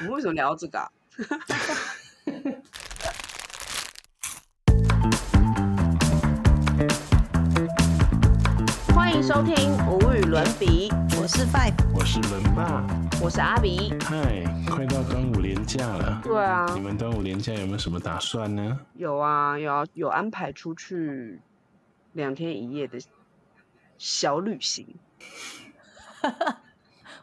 [0.00, 0.90] 我们为什么聊到这个、啊？
[8.94, 9.54] 欢迎收听
[9.90, 10.88] 《无与伦比》，
[11.20, 12.82] 我是 Five，我是伦爸，
[13.22, 13.92] 我是阿比。
[14.00, 18.80] 嗨，快到端午连假了， 对啊，你们端午连假有没有什么打算呢？
[18.94, 21.42] 有啊，有啊有安排出去
[22.14, 22.98] 两天一夜的
[23.98, 24.96] 小旅行。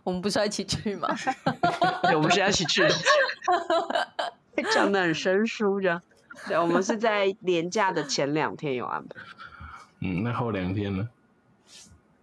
[0.07, 1.13] 我们不是要一起去吗？
[2.03, 2.81] 对，我们是要一起去
[4.55, 6.01] 的， 讲的很生疏这样。
[6.47, 9.15] 对，我们是在年假的前两天有安排，
[9.99, 11.09] 嗯，那后两天呢？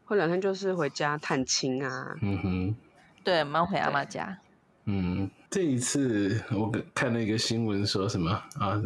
[0.06, 2.16] 后两天就是回家探亲啊。
[2.22, 2.76] 嗯哼，
[3.22, 4.38] 对，我们要回阿妈家。
[4.86, 8.80] 嗯，这一次我看了一个新闻，说什么啊？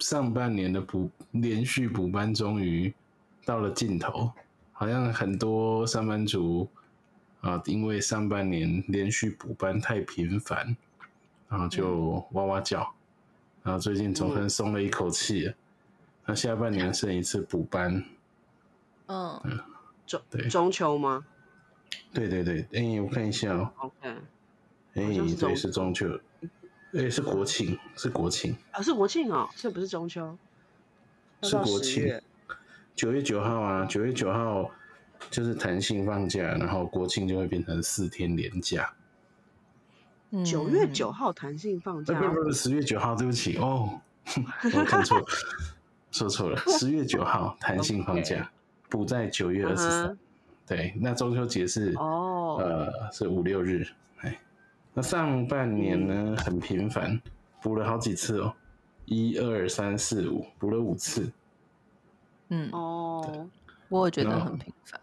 [0.00, 2.92] 上半年的补连续补班终于
[3.46, 4.30] 到了尽头，
[4.70, 6.68] 好像很多上班族
[7.40, 10.76] 啊，因为上半年连续补班太频繁，
[11.48, 12.94] 然后就哇哇叫，
[13.62, 15.54] 然后最近总算松了一口气了。
[16.26, 18.04] 那下半年剩一次补班，
[19.08, 19.40] 嗯，
[20.06, 20.48] 中对。
[20.48, 21.24] 中秋吗？
[22.12, 24.18] 对对对，哎、我看一下哦、？OK，哎、
[24.94, 26.06] 对，中是中秋，
[26.92, 30.36] 哎、是国庆，是国庆，啊是国庆哦，这不是中秋，
[31.40, 32.20] 要到10是国庆，
[32.94, 34.70] 九月九号啊，九月九号
[35.28, 38.90] 就是弹性放假，然后国庆就会变成四天连假。
[40.30, 40.44] 嗯。
[40.44, 42.20] 九月九号弹性放呃，假。
[42.20, 44.00] 不，是不是十月九号，对不起哦，
[44.74, 45.20] 我看错，
[46.10, 48.50] 说错了，十月九号弹性放假，
[48.88, 50.18] 补在九月二十嗯三哼。
[50.66, 53.84] 对，那中秋节是哦，呃是五六日，
[54.20, 54.40] 哎，
[54.94, 57.20] 那上半年呢很频繁，
[57.60, 58.54] 补了好几次哦，
[59.06, 61.28] 一二三四五，补了五次，
[62.50, 63.48] 嗯，哦，
[63.90, 64.98] 我也觉得很频繁。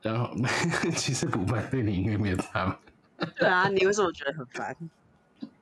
[0.00, 0.30] 然后
[0.96, 2.78] 其实补班对你应该没有差吧？
[3.36, 4.76] 对啊，你为什么觉得很烦？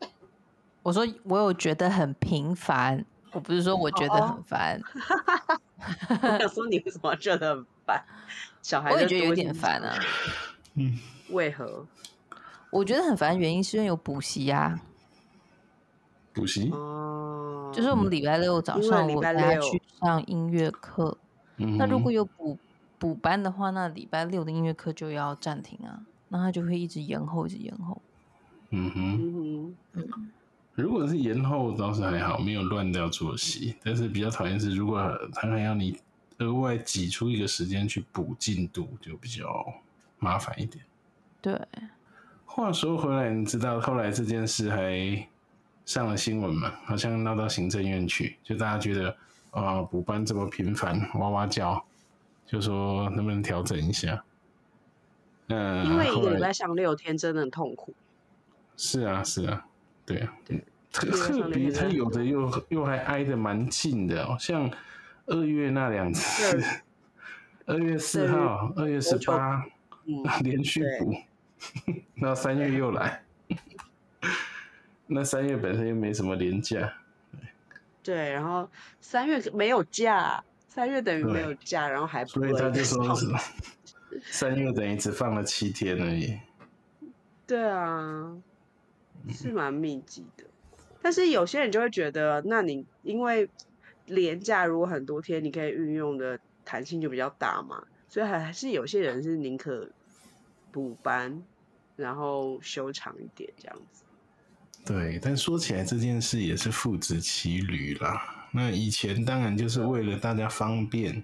[0.82, 4.80] 我说我有觉得很平凡，我不是说我觉得很烦，
[6.22, 8.02] 我想说你为什么觉得很烦？
[8.62, 9.94] 小孩我也觉得有点烦啊。
[10.74, 10.98] 嗯，
[11.30, 11.86] 为何？
[12.70, 14.80] 我觉得很烦，原因是因为有补习啊，
[16.32, 21.26] 补习，哦，就是我们礼拜六早上我带他去上音乐课，嗯
[21.60, 22.58] 哼，那如果有补
[22.98, 28.00] 补班的话，那礼拜六的音乐课就要暂停啊，那他就会一直延后，一直延后。
[28.70, 30.30] 嗯哼，嗯，
[30.74, 35.98] 如果是延后倒是还好，没有乱掉作息，但是比较讨厌是如果他还要你
[36.38, 39.66] 额外挤出一个时间去补进度，就比较
[40.18, 40.84] 麻烦一点。
[41.42, 41.60] 对，
[42.44, 45.26] 话说回来，你知道后来这件事还
[45.84, 46.72] 上了新闻嘛？
[46.84, 49.16] 好像闹到行政院去，就大家觉得
[49.50, 51.84] 啊，补班这么频繁，哇哇叫，
[52.46, 54.22] 就说能不能调整一下？
[55.48, 57.92] 嗯，因为一个礼拜上六天真的很痛苦。
[58.76, 59.66] 是啊，是啊，
[60.06, 60.32] 对啊，
[60.92, 64.70] 特一个上特别两天它有的又又还挨得蛮近的哦，像
[65.26, 66.60] 二月那两次，
[67.66, 67.98] 二月。
[67.98, 69.00] 四号、二月。
[69.00, 69.64] 十八
[70.06, 71.14] 嗯，连续补，
[72.14, 73.22] 然后三月又来，
[75.06, 76.92] 那三月本身又没什么连假，
[78.02, 78.68] 对，然后
[79.00, 83.26] 三月没有假，三月等于没有假，然后还不所以他就说放是
[84.24, 86.38] 三月等于只放了七天而已。
[87.46, 88.36] 对啊，
[89.28, 90.44] 是蛮密集的。
[91.02, 93.48] 但是有些人就会觉得，那你因为
[94.06, 99.90] 连假如果很多天，你可以运用的弹性就比较大嘛，所以还还是有些人是宁可
[100.70, 101.42] 补班，
[101.96, 104.04] 然后休长一点这样子。
[104.84, 108.48] 对，但说起来这件事也是父子骑驴啦。
[108.50, 111.22] 那以前当然就是为了大家方便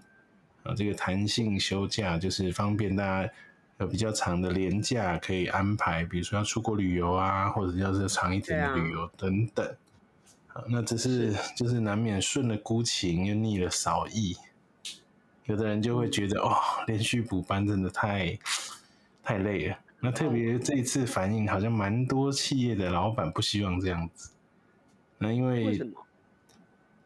[0.63, 3.33] 啊，这个弹性休假就是方便大家
[3.79, 9.67] 有比较长的年假可以安排，比如说要出国旅游啊，或者要是长一点的旅游等等。
[10.49, 14.37] 啊，那只是就是难免顺了孤情又逆了少意，
[15.47, 16.55] 有的人就会觉得哦，
[16.87, 18.39] 连续补班真的太
[19.23, 19.79] 太累了。
[20.07, 24.31] 那特别这一次反应好像蛮多企业的老板不希望这样子，
[25.19, 25.81] 那因为？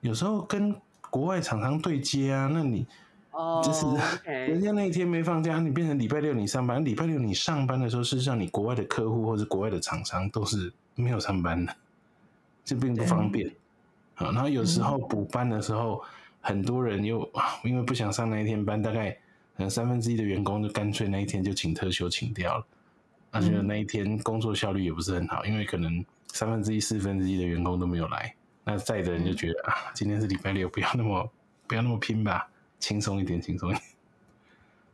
[0.03, 0.75] 有时候跟
[1.11, 2.87] 国外厂商对接啊，那你
[3.33, 3.85] 哦就是
[4.25, 11.77] 人家那一天没放假，你变成礼拜六你上班，礼拜六你上班的时候，事实上你国外的客户或者国外的厂商都是没有上班的，
[12.65, 13.47] 这并不方便。
[14.15, 16.03] 啊，然后有时候补班的时候，
[16.41, 19.19] 很多人又啊因为不想上那一天班，大概可
[19.63, 22.67] 能三分之一的员工就干脆那一天就请特休请掉了，
[23.31, 28.35] 而且那一天工作效率也不是很好，因为可能三分之一、四分之一的员工都没有来，
[28.65, 31.31] 那在的人就觉得啊，今天是礼拜六，不要那么
[31.67, 32.49] 不要那么拼吧，
[32.79, 33.83] 轻松一点，轻松一点。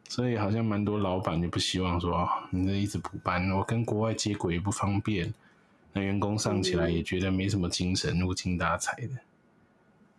[0.09, 5.32] 所以好像蛮多老板就不希望说，哦你这一直补班，我跟国外接轨也不方便，
[5.93, 9.09] 那员工上起来也觉得没什么精神，无精打采的。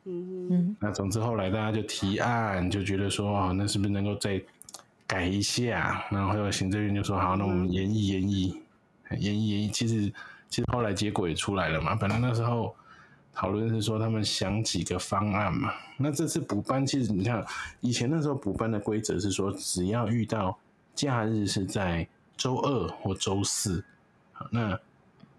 [0.03, 4.41] 嗯，嗯，那总之后来大家就提案，就觉得说，哦，那是不是能够再
[5.07, 6.05] 改一下？
[6.11, 8.61] 然后有行政院就说，好，那我们研议研议，
[9.17, 9.69] 研议研议。
[9.69, 10.13] 其实
[10.49, 11.95] 其实后来结果也出来了嘛。
[11.95, 12.75] 本来那时候
[13.33, 15.73] 讨论是说他们想几个方案嘛。
[15.97, 17.43] 那这次补班，其实你看
[17.79, 20.57] 以前那时候补班的规则是说，只要遇到
[20.93, 22.05] 假日是在
[22.35, 23.83] 周二或周四，
[24.33, 24.77] 好那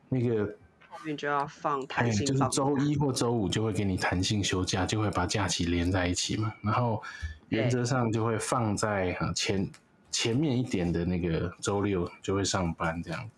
[0.08, 0.46] 那个
[0.88, 6.52] 后面就要放弹哎，就是周一或周五就会给你弹性休假，就会把假期连在一起嘛。
[6.62, 7.02] 然后
[7.48, 9.70] 原则上就会放在哈前
[10.10, 13.30] 前面一点的那个周六就会上班这样。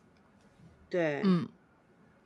[0.88, 1.48] 对，嗯，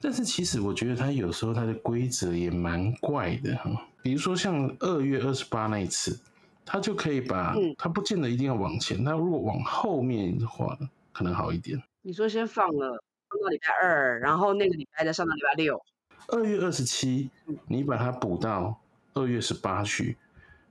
[0.00, 6.19] 但是其实我觉得它有时候它的规则也蛮怪的哈，比如说像二月二十八那一次，
[6.64, 7.75] 它就可以把嗯。
[7.76, 10.78] 它不见得一定要往前，它如果往后面的话
[11.12, 11.82] 可能好一点。
[12.02, 15.82] 你说先放了放到礼拜二，然后那个礼拜再上到礼拜六，
[16.28, 17.31] 二月二十七，
[17.66, 18.81] 你把它补到
[19.12, 20.16] 二月十八去，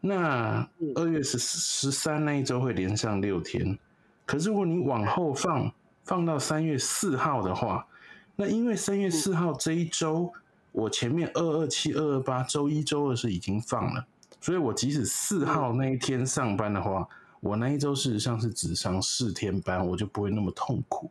[0.06, 3.80] 那嗯二月十十三那一周会连上六天。
[4.26, 5.72] 可是如果你往后放，
[6.04, 7.88] 放到三月四号的话，
[8.36, 10.34] 那因为三月四号这一周，
[10.74, 14.06] 我前面二二七、二二八周一周二是已经放了，
[14.42, 17.08] 所以我即使四号那一天上班的话，
[17.40, 21.10] 我那一周事实上是只上四天班，我就不会那么痛苦。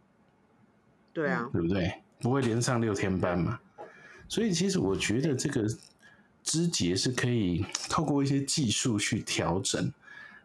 [1.14, 2.02] 对啊，对不对？
[2.20, 3.58] 不会连上六天班嘛？
[4.28, 5.66] 所以其实我觉得这个
[6.42, 9.92] 枝节是可以透过一些技术去调整。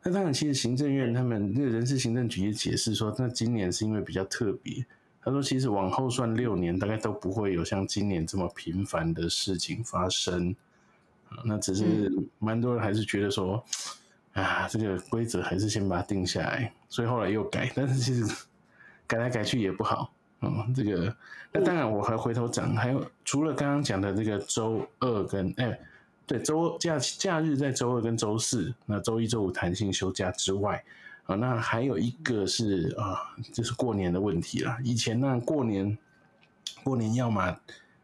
[0.03, 4.85] 那当然，其实行政院他们那个人事行政局也解释说，那今年是因为比较特别。
[5.21, 10.55] 他说，其实往后算六年，大概都不会有像今年这么频繁的事情发生。
[11.29, 12.09] 啊那只是
[12.39, 13.61] 蛮多人还是觉得说，
[14.31, 17.69] 啊，这个规则还是先把它定下来，所以后来又改。
[17.75, 18.23] 但是其实
[19.05, 20.13] 改来改去也不好。
[20.41, 21.15] 嗯，这个
[21.51, 25.79] 那当然我还回头讲，还有除了刚刚讲的这个周二跟哎，
[26.27, 30.83] 对，周假假日在周二跟周四，那周一周五弹性休假之外，
[31.25, 33.17] 啊，那还有一个是啊，
[33.51, 34.77] 就是过年的问题啦。
[34.83, 35.97] 以前呢，过年
[36.83, 37.57] 过年要么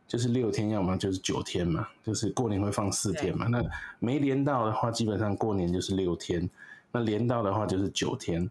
[0.07, 3.45] 就是六天，要么就是九天嘛，就是过年会放四天嘛。
[3.47, 3.63] 那
[4.00, 6.50] 没连到的话，基本上过年就是六天，
[6.91, 8.50] 那连到的话就是九天。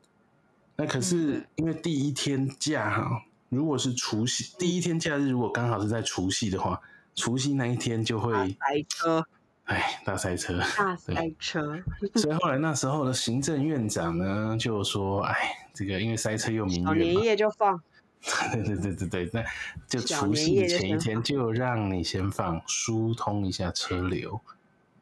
[0.77, 3.25] 那可是因为第一天假哈。
[3.53, 6.81] 如果是除夕第一天假日，如果刚好是在除夕的话，
[7.15, 9.27] 除夕那一天就会塞车，
[9.65, 11.79] 哎大塞车，大塞车，
[12.15, 17.79] 所以后来那时候的行政院长呢就说，哎，这个因为塞车又民小年怨嘛，夜就放，
[18.55, 19.45] 对对对对对，那
[19.87, 24.41] 就除夕的前一天就让你先放，疏通一下车流。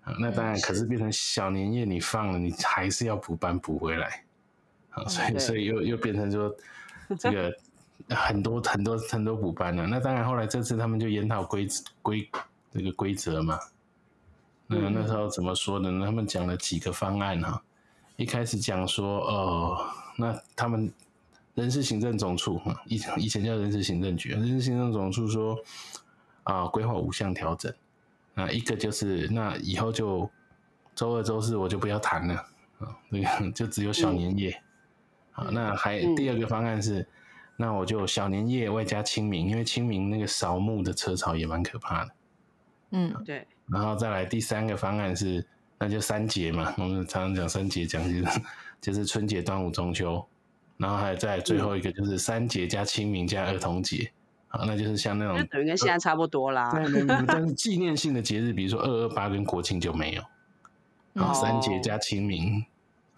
[0.02, 4.25] 啊，那当然，可是变成小年夜你放了，你还是要补班补回来。
[4.88, 6.52] 啊，所以所以又又变成说
[7.17, 7.56] 这个。
[8.08, 11.69] 很多很多很多补班了、那当然，后来这次他们就研讨规
[12.02, 12.29] 规
[12.73, 13.58] 这个规则嘛。
[14.67, 16.06] 那嗯那时候怎么说的呢？
[16.06, 17.62] 他们讲了几个方案哈、
[18.17, 19.87] 一开始讲说，哦，
[20.17, 20.93] 那他们
[21.55, 25.58] 人事行政总处哈，以以前叫人事行政局，人事行政总处说
[26.44, 27.73] 啊，规划五项调整。
[28.35, 30.31] 那一个就是，那以后就
[30.94, 32.35] 周二、周四我就不要谈了
[32.79, 34.62] 啊，那个 就只有小年夜。
[35.32, 37.06] 啊，那还嗯第二个方案是。
[37.61, 42.11] 那我就小年夜外加清明，因为清明那个扫墓的车潮也蛮可怕的。
[42.93, 45.47] 嗯，对，然后再来第三个方案是，
[45.79, 48.40] 那就三节嘛，我们常常讲三节讲就是
[48.81, 50.26] 就是春节、端午、中秋，
[50.79, 54.11] 然后还有再最后一个就是三节加清明加儿童节，
[54.49, 56.73] 啊，那就是像那种就等于跟现在差不多啦。
[57.29, 62.64] 但是纪念性的节日，比如说二二八跟国庆就没有，三节加清明，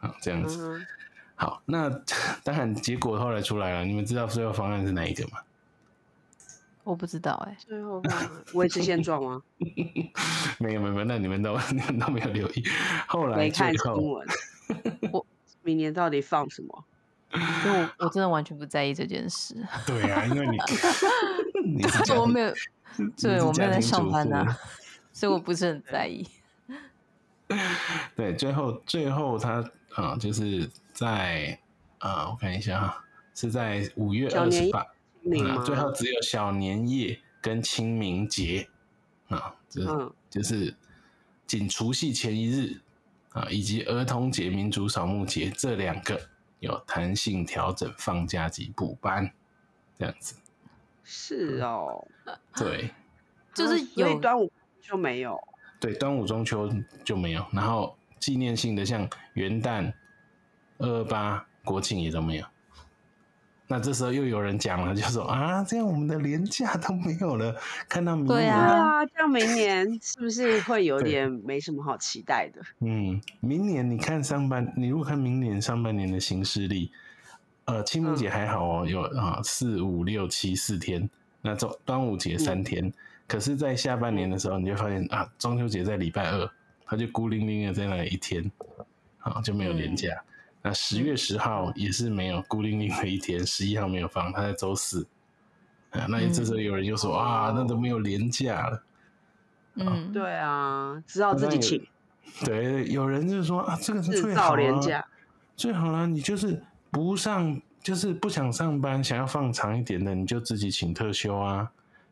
[0.01, 0.85] 啊，这样子。
[1.43, 1.91] 好，那
[2.45, 5.41] 当然结果后来出来了，你们知道最后方案是哪一个吗？
[6.85, 9.43] 我不知道哎、最后放维持现状吗？
[10.61, 12.65] 没有没有没有，那你们都 你们都没有留意。
[13.09, 14.25] 后来没看新闻。
[15.11, 15.27] 我
[15.63, 16.85] 明年到底放什么？
[17.35, 20.57] 因为我我真的完全不在意这件事，对啊，因为你
[21.77, 22.55] 你是我没有，
[23.21, 24.57] 对我没有在上班啊，
[25.13, 26.25] 所以我不是很在意。
[28.15, 31.59] 对，最后最后他啊、就是在
[31.99, 35.63] 啊、我看一下哈，是在五月二十八，啊？
[35.65, 38.69] 最后只有小年夜跟清明节
[39.29, 40.75] 啊，就是、嗯就是
[41.47, 42.81] 仅除夕前一日
[43.31, 46.21] 啊，以及儿童节、民族扫墓节这两个
[46.59, 49.31] 有弹性调整放假及补班，
[49.99, 50.35] 这样子。
[51.05, 52.07] 是哦，
[52.57, 52.91] 对
[53.55, 55.39] 就是有端午就没有。
[55.79, 56.69] 对，端午、中秋
[57.05, 59.93] 就没有，然后纪念性的像元旦、
[60.83, 62.45] 二二八、国庆也都没有。
[63.69, 67.57] 那这时候又有人讲了，就说啊，这样我们的廉价都没有了。
[67.89, 72.61] 看到明对年，对啊啊，这样明年是不是会有对点没什么好期待的？
[72.81, 76.91] 嗯，明年你看上半，你如果看明年上半年的行事历，
[77.65, 81.09] 呃，清明节还好哦，有啊四五六七四天，
[81.41, 82.93] 那中端午节三天。
[83.27, 86.51] 可是，在下半年的时候，你就发现啊，中秋节在礼拜二，
[86.85, 88.51] 它就孤零零的在那里一天，
[89.21, 90.09] 啊，就没有连假。
[90.63, 95.07] 那十月十号也是没有孤零零的一天，十一号没有放，他在周四。
[95.91, 98.83] 啊，那这时候有人就说、啊，那都没有连假了。
[99.75, 101.87] 嗯，对啊，只好自己请
[102.45, 105.05] 对，有人就说啊，这个是最好啊廉价。
[105.57, 111.71] 最好了，你就是不上，就是不想上班，想要放长一点的，你就自己请特休啊。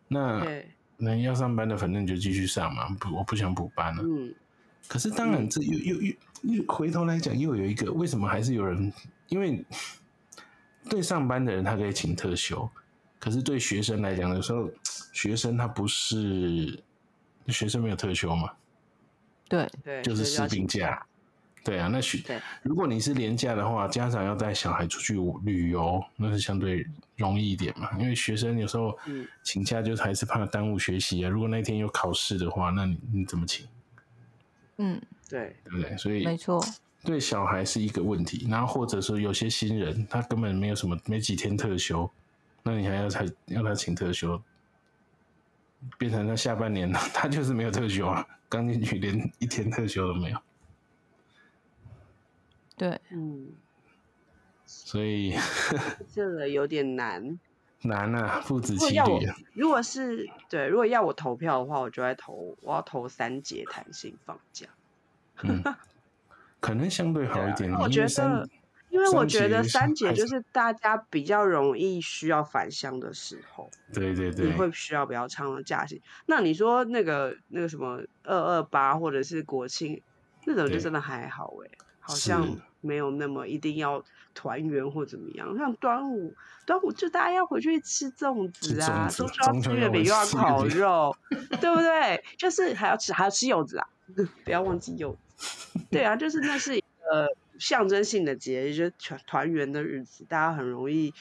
[0.09, 4.03] 那对，那要上班的，反正你就继续上嘛，不，我不想补班了。
[4.03, 4.35] 嗯，
[4.89, 6.15] 可是当然，这又又又又
[6.67, 8.93] 回头来讲，又有一个为什么还是有人，
[9.29, 9.65] 因为
[10.89, 12.69] 对上班的人他可以请特休，
[13.19, 14.71] 可是对学生来讲，有时候
[15.13, 16.83] 学生他不是
[17.49, 18.51] 学生没有特休嘛，
[19.49, 21.07] 对，对，就是士兵假。
[21.63, 27.91] 对啊，那学如果你是廉价的话，家长要带小孩出去旅游，那是相对容易一点嘛。
[27.99, 31.29] 因为学生有时候嗯请假就是还是怕耽误学习啊。
[31.29, 33.69] 如果那天有考试的话，那你你怎么请？
[34.79, 34.99] 嗯，
[35.31, 35.97] 对，对不对？
[35.97, 36.61] 所以没错，
[37.05, 38.47] 对小孩是一个问题。
[38.51, 42.11] 然后或者说有些新人他根本没有什么没几天特休，
[42.65, 44.43] 那你还要他要他请特休，
[45.97, 50.39] 变成他下半年 他就是没有特休啊，刚进去连一天特休都没有。
[52.77, 53.53] 对，嗯，
[54.67, 55.37] 所以
[56.13, 57.39] 这个有点难。
[57.83, 64.67] 难啊，父子骑如果要我驴啊。，如果是对，如果要我投票的话，我就会投，我要投三节弹性放假。
[65.45, 65.63] 嗯，
[66.61, 67.73] 可能相对好一点。
[67.75, 68.49] 我觉得，
[68.91, 76.03] 因为我觉得三节就是是大家比较容易需要返乡的时候，对对对，你会需要比较长的假期。
[76.27, 80.03] 那你说那个那个什么二二八或者是国庆
[80.45, 81.71] 那种，就真的还好哎、
[82.01, 82.47] 好像
[82.81, 84.03] 没有那么一定要
[84.35, 85.57] 团圆或怎么样。
[85.57, 86.35] 像端午，
[86.67, 91.17] 端午就大家要回去吃粽子啊，吃粽子中秋要吃月饼又要烤肉，
[91.61, 92.23] 对不对？
[92.37, 93.87] 就是还要吃还要吃柚子啊，
[94.45, 95.19] 不要忘记柚子。
[95.91, 101.13] 对啊，就是那是一个象征性的节日，就是团团圆的日子，大家很容易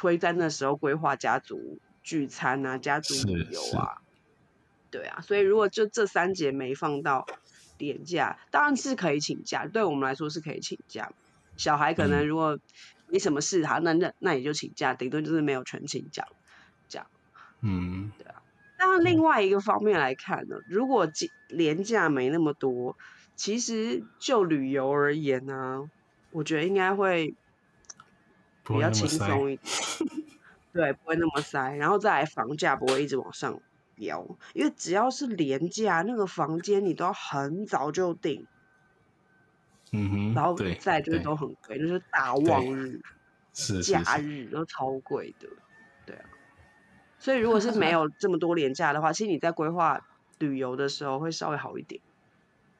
[0.00, 4.02] 会在那时候规划家族聚餐啊、家族旅游啊。
[4.90, 7.26] 对啊，所以如果就这三节没放到
[7.78, 11.12] 年假，当然是可以请假，对我们来说是可以请假。
[11.56, 12.58] 小孩可能嗯如果
[13.08, 16.26] 没什么事，好，那那那也就请假，顶多就是没有全勤奖。
[17.62, 18.42] 嗯，对啊。
[18.78, 22.96] 但，另外一个方面来看呢，如果节廉价没那么多，
[23.36, 25.90] 其实就旅游而言呢、
[26.30, 27.34] 我觉得应该会
[28.64, 29.06] 比较轻。
[29.06, 29.72] 松一点，
[30.72, 33.60] 对，不会那么塞，然后再来房价不会一直往上
[33.94, 38.46] 飙，因为只要是廉价，那个房间你都要很早就订，
[39.92, 43.00] 嗯哼，然后对，再就是都很贵，就是大旺日、
[43.52, 45.48] 是是假，日都超贵的，
[46.06, 46.24] 对啊。
[47.18, 50.06] 所以如果是没 有这么多廉价的话，其实你在规划
[50.38, 52.00] 旅游的时候会稍微好一点。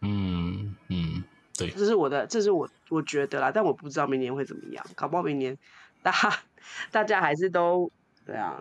[0.01, 1.25] 嗯嗯，
[1.57, 5.57] 对，这是我的，这是我我觉得啦，但我不知道明年会怎么样，搞不好明年
[6.03, 6.39] 大家
[6.91, 7.91] 大家还是都
[8.25, 8.61] 对啊，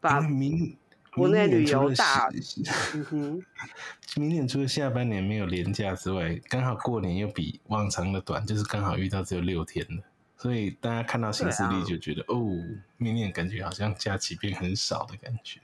[0.00, 0.76] 把明
[1.12, 3.42] 国内旅游大下嗯哼，
[4.20, 10.02] 明年除了下半年没有年假之外，刚好过年又比往常的短，就是刚好遇到只有六天的，
[10.36, 12.38] 所以大家看到行事历对啊就觉得、哦，
[12.98, 15.60] 明年感觉好像假期变很少的感觉。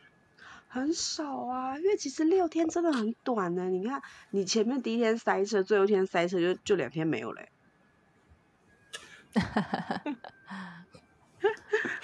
[0.74, 3.70] 很少啊，因为其实六天真的很短呢。
[3.70, 7.48] 你看，你前面第一天塞车，最后一天塞车就就两天没有嘞、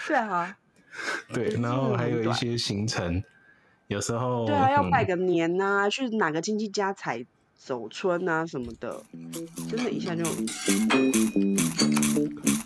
[0.06, 0.56] 对啊，
[1.32, 3.24] 对，然后还有一些行程，
[3.88, 9.02] 有时候对啊，要拜嗯个年呐、去哪个亲戚家采走春啊什么的，
[9.68, 10.22] 真的一下就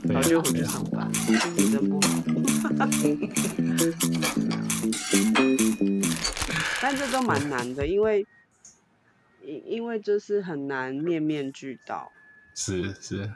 [0.04, 2.08] 然后就回去上班，心情真不好。
[6.80, 8.26] 但这都蛮难的，因为
[9.42, 12.10] 因因为就是很难面面俱到，
[12.54, 13.30] 是是，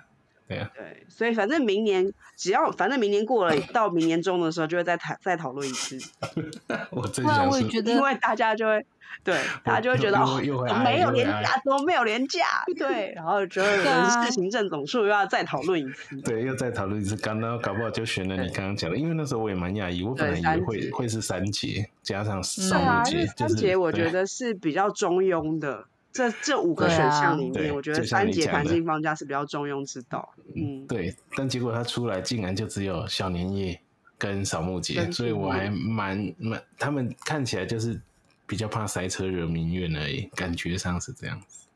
[0.48, 5.98] 对啊，对，所以反正明年只要反正明年过了，到明年中的时候就会再谈再讨论一次，
[6.90, 8.84] 我真想说，我也觉得因为大家就会
[9.22, 12.46] 对 大家就会觉得哦，又会没有廉价，怎么没有廉价？
[12.78, 16.16] 对， 然后就人啊事行政总数又要再讨论一次。
[16.22, 25.84] 对，又再讨论一次，刚刚搞不好就选了你刚刚讲的，因为那时候我也蛮讶异，我本来以为会会是三节加上对啊，扫墓节，因为三节我觉得是比较中庸的，
[26.18, 30.34] 这这五个选项里对面，我觉得三节弹性放假是比较中庸之道。
[30.56, 33.80] 嗯，对，但结果他出来竟然就只有小年夜
[34.18, 38.00] 跟扫墓节，所以我还蛮蛮，他们看起来就是
[38.48, 41.68] 比较怕塞车惹民怨而已，感觉上是这样子。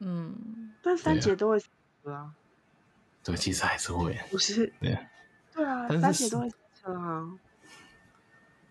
[0.00, 2.30] 嗯，但三节都会车啊，
[3.24, 4.70] 对，其实还是会，不是？
[4.78, 5.00] 对啊，
[5.54, 7.30] 对啊，但是是三节都会车啊。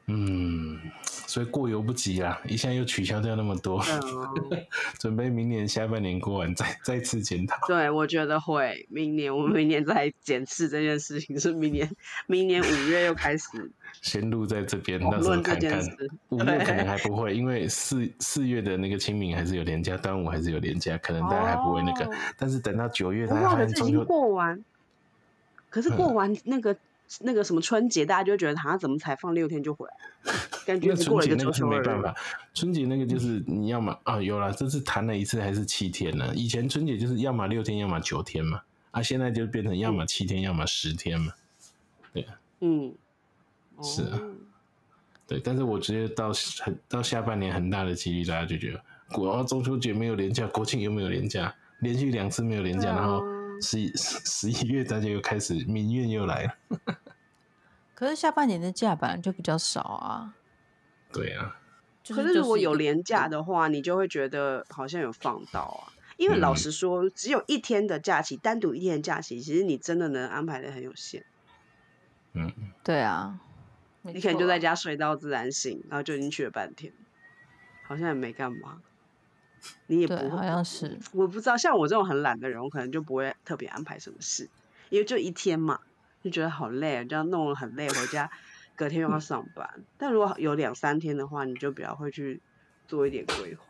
[0.09, 3.83] 嗯，所以过犹不及啦，一下又取消掉那么多，
[4.99, 7.57] 准备明年下半年过完再 再次检讨。
[7.67, 8.87] 对，我觉得会。
[8.89, 11.89] 明年我们明年再检视这件事情，是明年
[12.25, 13.47] 明年五月又开始
[14.01, 15.81] 先录在这边，讨到时候看看。
[16.29, 22.05] 五月可能还不会，因为四四月的那个清明还是有连假，端午还是有连假，可能大家还不会那个。
[22.05, 24.63] 哦但是等到九月，大家发可是已经现中秋过完，
[25.69, 26.73] 可是过完那个、
[27.21, 30.33] 那个什么春节，大家就会觉得他怎么才放六天就回来？
[30.65, 31.79] 感觉那只过了一个春节那个是周休二日。
[31.79, 32.15] 没办法，
[32.53, 36.33] 春节那个就是你要么啊有了，这次谈了一次还是七天呢？
[36.35, 38.61] 以前春节就是要么六天，要么九天嘛，
[38.91, 41.33] 啊现在就变成要么七天，要么十天嘛。
[42.13, 42.27] 对
[42.59, 42.93] 嗯，
[43.81, 44.35] 是啊哦
[45.27, 53.21] 对，但是我直接到很到下半年很大的几率，大家就觉得国哦中秋节没有连假，国庆又没有连假，连续两次没有连假，啊然后
[53.61, 56.57] 十一十一月大家又开始民怨又来了。
[57.95, 60.35] 可是下半年的假本来就比较少啊。
[61.11, 61.59] 对啊，
[62.03, 65.93] 就是可是如果有连廉价的话，你就会觉得好像有放到啊。
[66.17, 71.25] 因为老嗯实说，只有一天的假期，单独一天的假期，其实你真的能安排的很有限。
[72.33, 72.51] 嗯，
[72.83, 73.39] 对啊，
[74.01, 76.91] 没你可能就在家睡到自然醒，然后就已经去了半天，
[77.87, 78.81] 好像也没干嘛。
[79.87, 84.49] 你也不对，好，像是我不知道，像我这种很懒的人，我可能就不会特别安排什么事，
[84.89, 85.79] 因为就一天嘛，
[86.23, 88.29] 就觉得好累，这样弄了很累，回家
[88.75, 89.69] 隔天又要上班。
[89.97, 92.41] 但如果有两三天的话，你就比较会去
[92.87, 93.63] 做一点规划。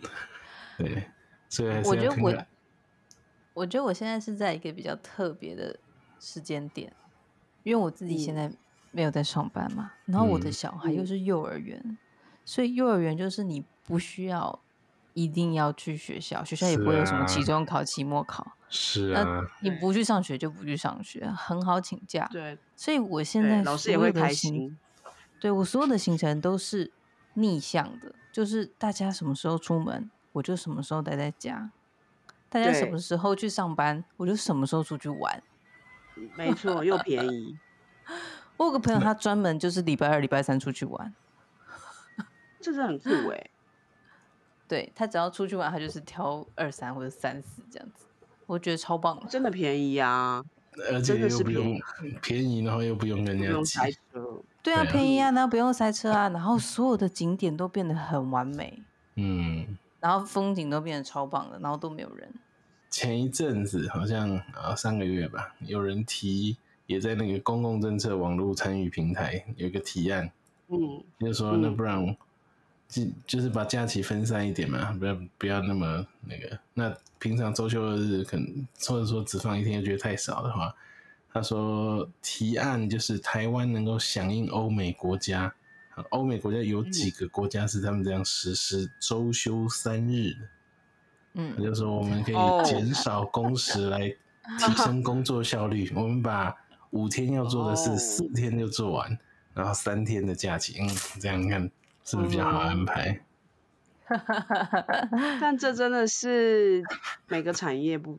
[0.78, 1.04] 对，
[1.48, 2.46] 所以我觉得我。
[3.54, 5.78] 我觉得我现在是在一个比较特别的
[6.18, 6.90] 时间点，
[7.64, 8.56] 因为我自己现嗯在
[8.92, 11.98] 没有在上班嘛，然后我的嗯小孩又嗯是幼儿园，
[12.46, 14.58] 所以幼儿园就是你不需要
[15.14, 22.28] 一定要去学校，学校也不会有什么啊期中考、期末考，是啊，你不去上学就不去上学，很好请假。
[22.32, 24.78] 对，所以我现在老师也会开心。
[25.40, 26.92] 对我所有的行程都是
[27.34, 31.70] 逆向的，就是大家什么时候出门，我就什么时候待在家；
[32.48, 35.42] 大家什么时候去上班，我就什么时候出去玩。
[36.36, 37.58] 没错，又便宜。
[38.58, 41.12] 我有个朋友，他专门就是礼拜二、礼拜三出去玩。
[42.60, 43.50] 这是很酷哎、
[44.72, 48.06] 对他只要出去玩，他就是挑二三或者三四这样子，
[48.46, 49.26] 我觉得超棒的。
[49.28, 50.42] 真的便宜啊，
[50.90, 51.78] 而且真的是又不用
[52.22, 53.64] 便宜，然后又不用跟人家挤。
[53.66, 53.98] 塞车。
[54.62, 58.82] 对啊，对啊便宜啊，然后不用塞车啊，然后所有的景点都变得很完美，
[59.16, 62.32] 嗯，然后风景都变得超棒的，然后都没有人。
[62.88, 66.56] 前一阵子好像啊上个月吧，有人提
[66.86, 70.32] 也在那个公共政策网络参与平台有一个提案，
[70.68, 72.16] 嗯，就是说那不然
[72.92, 76.58] 就就是把假期分散一点嘛，不要不要那么那个。
[76.74, 80.74] 那平常周休二日可能或者说只放一天，又觉得太少的话，
[81.32, 85.44] 他说提案就是台湾能够响应欧美国家，
[85.94, 90.40] 啊欧美国家有几个国家是他们这样实施周休三日的。
[91.34, 94.06] 他嗯，就说我们可哦以减少工时来
[94.58, 96.54] 提升工作效率，我们把
[96.90, 99.18] 五天要做的事哦四天就做完，
[99.54, 101.70] 然后三天的假期，嗯，这样看
[102.04, 103.20] 是不是比较好安排？
[105.40, 106.82] 但这真的是
[107.28, 108.18] 每个产业不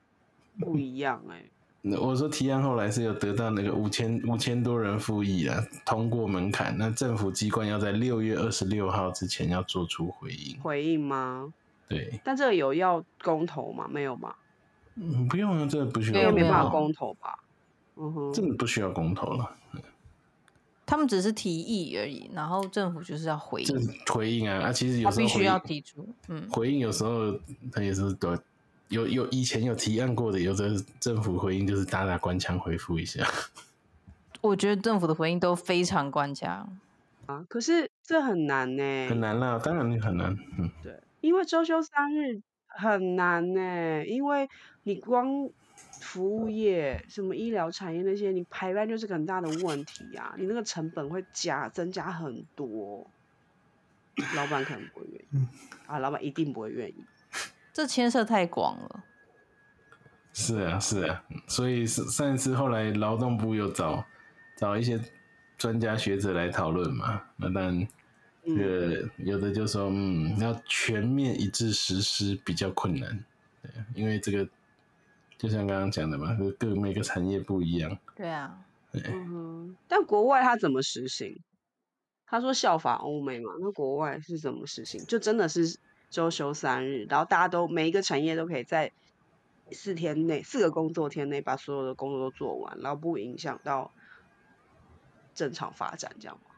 [0.59, 1.43] 不一样哎、
[1.81, 6.75] 那我说提案后来是有得到那个五千五千多人复议了，通过门槛。
[6.77, 10.59] 那政府机关要在六月二十六号之前要做出回应。
[10.61, 11.53] 回应吗？
[11.89, 13.87] 对，但这个有要公投吗？
[13.89, 14.33] 没有吗？
[14.95, 17.37] 嗯，不用啊，这个不需要有没有因为没办法公投吧？
[17.97, 19.55] 嗯哼，这个不需要公投了，
[20.85, 26.07] 他们只是提议而已，然后政府就是要回这应，回应啊啊，其实有时候必须要提出。
[26.27, 27.37] 嗯，回应有时候
[27.71, 28.37] 他也是对，
[28.89, 33.25] 有有以前有提案过的，有的政府回应就是打打官腔回复一下。
[34.41, 36.77] 我觉得政府的回应都非常官腔。
[37.25, 40.37] 啊，可是这很难呢、很难啦，当然很难。
[40.59, 44.49] 嗯，对，因为周休三日很难呢、因为
[44.83, 45.49] 你光
[46.13, 53.09] 服务业、什么医疗产业那些，你排班就是个很大的问题呀、你那个成本会加增加很多，
[54.35, 55.47] 老板可能不会愿意
[55.87, 57.03] 啊，老板一定不会愿意。
[57.73, 59.03] 这牵涉太广了。
[60.33, 64.05] 是啊，是啊，所以是上一次后来劳动部有找
[64.55, 65.01] 找一些
[65.57, 67.87] 专家学者来讨论嘛，那但
[68.45, 73.25] 这个有的就说，嗯，要全面一致实施比较困难，
[73.63, 74.47] 对，因为这个
[75.37, 77.97] 就像刚刚讲的嘛，各每个产业不一样。
[78.15, 78.57] 对啊，
[78.91, 81.39] 嗯哼，但国外它怎么实行？
[82.25, 85.03] 他说效法欧美嘛，那国外是怎么实行？
[85.05, 85.77] 就真的是
[86.09, 88.91] 周休三日，然后大家都每一个产业都可以在
[89.71, 93.91] 四天内、四个工作天内把所有的工作都做完，然后不影响到
[95.35, 96.49] 正常发展，这样吗？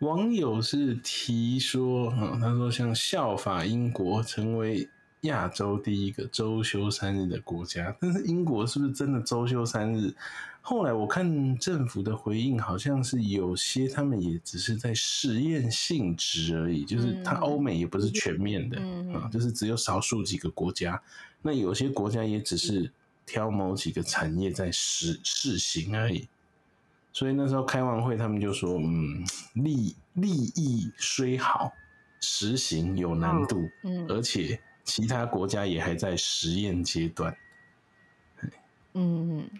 [0.00, 4.88] 网友是提说，嗯，他说像效法英国成为
[5.24, 10.14] 亚洲第一个周休三日的国家，但是英国是不是真的周休三日？
[10.62, 18.80] 后来我看政府的回应，好像是有些他们也只是在实验性质而已，就是它欧美也不是全面的
[19.12, 21.02] 啊，就是只有少数几个国家，
[21.42, 22.90] 那有些国家也只是
[23.26, 26.26] 挑某几个产业在试试行而已。
[27.12, 31.72] 所以那时候开完会，他们就说：“嗯，利利益虽好，
[32.20, 37.36] 实行有难度，嗯，而且其他国家也还在实验阶段。”
[38.94, 39.50] 嗯嗯，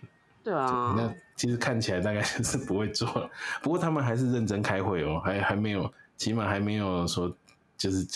[0.45, 0.95] 对啊。
[0.97, 3.29] 那其实看起来大概是不会做了，
[3.63, 7.37] 不过他们还是认真开会哦，还还没有，起码还没有说
[7.77, 8.07] 就是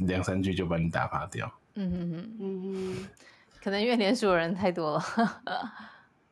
[0.00, 1.50] 两三句就把你打发掉。
[1.74, 3.08] 嗯嗯嗯嗯嗯，
[3.62, 5.04] 可能因为连署人太多了。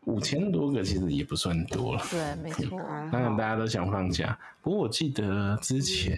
[0.04, 2.78] 五千多个其实也不算多了，对，没错。
[3.10, 6.16] 当然大家都想放假，不过我记得之前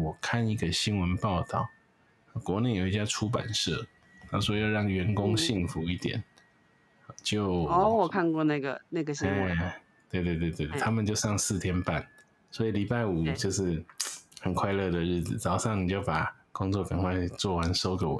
[0.00, 1.68] 我看一个新闻报道，
[2.42, 3.86] 国内有一家出版社，
[4.30, 6.22] 他说要让员工幸福一点，
[7.22, 9.58] 就哦，我看过那个那个新闻，
[10.10, 12.06] 对对对对，他们就上四天半，
[12.50, 13.84] 所以礼拜五就是
[14.40, 18.18] 很快乐的日子，早上你就把工作赶快做完收个尾，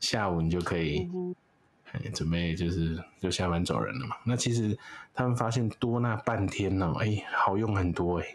[0.00, 1.08] 下午你就可以。
[2.12, 4.16] 准备就是就下班走人了嘛？
[4.24, 4.76] 那其实
[5.14, 8.26] 他们发现多那半天呢，哎，好用很多哎。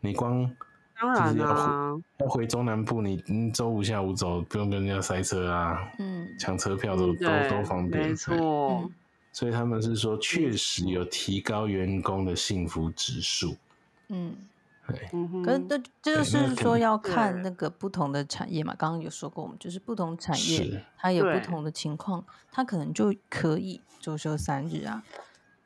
[0.00, 0.54] 你光
[1.00, 8.90] 当然啦，要回中南部，你你周五下午走，不用跟人家塞车啊，嗯，抢车票都都都方便，没错。
[9.32, 13.56] 所以他们是说，确实有提高员工的幸福指数，
[14.08, 14.34] 嗯。
[14.88, 15.10] 对，
[15.44, 18.72] 可是这就是说要看那个不同的产业嘛。
[18.78, 25.02] 刚刚有说过，我们就是不同产业它有不同的情况，它可能就可以周休三日啊。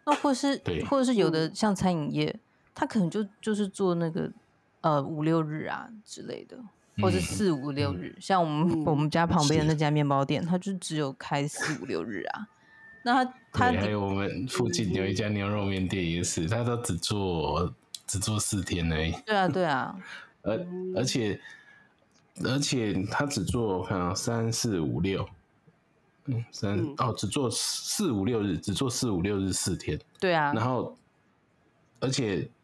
[0.06, 2.34] 那或是或者是有的像餐饮业，
[2.74, 4.32] 它可能就就是做那个
[4.80, 6.58] 呃五六日啊之类的，
[7.02, 8.16] 或者四五六日。
[8.20, 12.48] 像我们我们家旁边的那家面包店，它就只有开四五六日啊。
[13.02, 17.74] 那它它还有我们附近有一家牛肉面店也是，他都只做。
[18.06, 19.14] 只做四天而已。
[19.24, 19.96] 对啊，对啊，
[20.42, 20.66] 而
[20.96, 21.40] 而且
[22.42, 25.24] 而且他只做看啊三四五六，
[26.24, 29.96] 嗯三哦只做四五六日，只做四五六日四天。
[30.18, 30.98] 对啊，然后
[32.00, 32.59] 而且四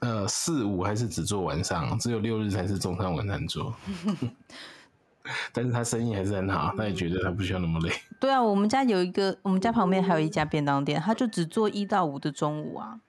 [0.00, 3.74] 呃四五还是只做晚上，只有六日才是中餐晚餐做。
[5.52, 7.92] 但是他生意还是很好，他也觉得他不需要那么累。
[8.18, 13.00] 对啊，我们家有一个，我们家旁边还有一家便当店，他就只做一到五的中午啊。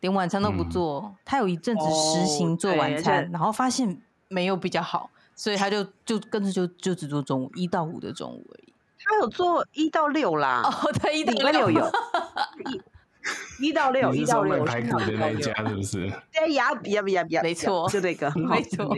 [0.00, 8.72] 连晚餐都不做，他有一阵子实行做晚餐，然后发现没有比较好，所以他就就跟着就就只做中午一到五的中午而已。
[9.04, 11.84] 他有做一到六啦，哦，对，一到六有，
[13.60, 16.12] 一到六，一到六排骨的那一家是不是？
[16.32, 18.88] 对 呀，比呀比呀比呀，没错，就那个， 没错，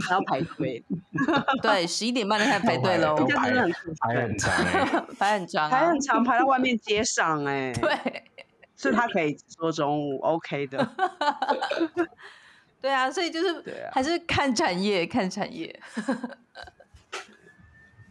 [0.00, 0.82] 还要排队。
[1.62, 3.72] 对，十一点半就开始排队喽，排排很
[4.38, 4.50] 长，
[5.18, 7.72] 排很长，排很长，排到外面街上哎。
[7.72, 8.22] 对。
[8.76, 10.88] 所以他可以说中午，OK 的。
[12.80, 15.80] 对啊，所以就是还是看产业，看产业。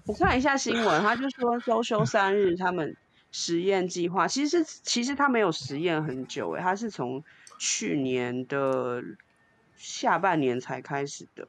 [0.06, 2.94] 我看一下新闻，他就说周休三日，他们
[3.32, 7.24] 实验计划其实其实他没有实验很久诶，他是从
[7.60, 9.04] 去年的
[9.76, 11.48] 下半年才开始的。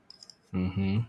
[0.52, 1.06] 嗯哼。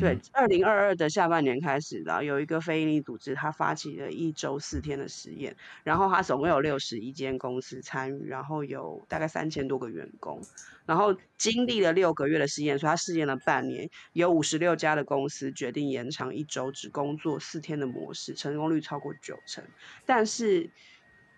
[0.00, 10.40] 对，二零二二的下半年开始的，有一个非营利组织，他发起了一周四天的实验，然后他总共有六十一间公司参与，然后有大概三千多个员工，
[10.86, 19.64] 然后经历了六个月的试验，所以他试验了半年，有五十六家的公司决定延长一周只工作四天的模式，成功率超过九成，
[20.06, 20.70] 但是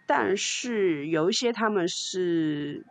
[0.07, 2.87] 但是有一些他们是。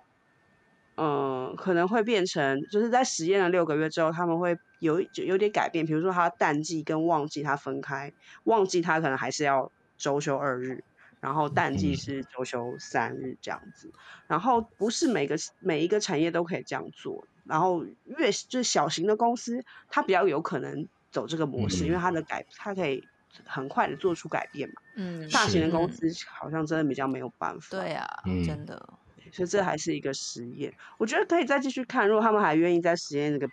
[1.00, 5.86] 嗯，可能会变成，就是在实验了六个月之后，他们会有有点改变。
[5.86, 8.12] 比如说，他淡季跟旺季它分开，
[8.46, 10.84] 旺季它可能还是要周休二日，
[11.20, 13.92] 然后淡季是周休三日这样子。
[14.28, 17.28] 然后不是每个每一个产业都可以这样做。
[17.46, 23.02] 然后越就是小型的公司，它比较有可能走这个模式，因为它的改它可以
[23.46, 24.76] 很快的做出改变嘛。
[24.96, 27.68] 嗯，大型的公司好像真的比较没有办法。
[27.72, 28.06] 对啊，
[28.46, 28.90] 真的。
[29.32, 30.74] 所以这还是一个实验。
[30.98, 33.50] 我觉得可以再继续看，如果他们还愿意再实验那个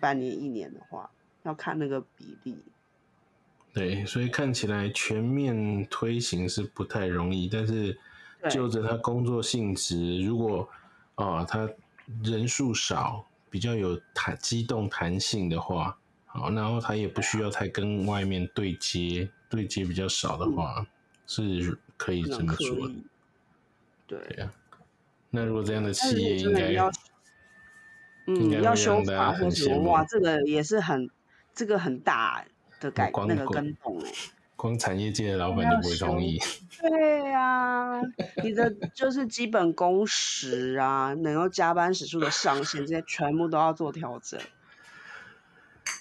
[0.00, 1.08] 半年一年的话，
[1.44, 2.56] 要看那个比例。
[3.72, 7.98] 对，所以看起来全面推行是不太容易，但是
[8.50, 10.68] 就着他工作性质，如果
[11.14, 11.66] 啊他
[12.22, 20.86] 人数少，比较有弹机动弹性的话，好，然后他也不需要太跟外面对接，对接比较少的话，
[21.26, 22.94] 是可以这么说的。
[24.06, 24.52] 对啊，
[25.30, 26.92] 那如果这样的企业应该要，
[28.26, 31.08] 嗯，要修法或什么哇，这个也是很
[31.54, 32.44] 这个很大。
[32.90, 34.10] 的改那个跟动哎，
[34.56, 36.38] 光产业界的老板都不会同意。
[36.80, 38.00] 对啊，
[38.42, 44.40] 你的就是基本工时啊，能够加班时数的上限，这些全部都要做调整。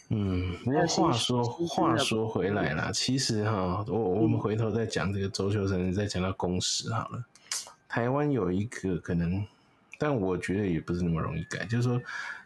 [0.09, 7.23] 嗯，不过话说话说回来啦，其实哈，我我们回头再讲这个周秀生，再讲到工时好了。
[7.87, 9.45] 台湾有一个可能，
[9.97, 12.01] 但我觉得也不是那么容易改，就是说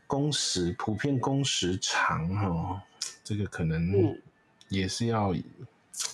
[0.05, 2.81] 工时普遍工时长哈。
[3.23, 4.15] 这个可能
[4.69, 5.33] 也是要，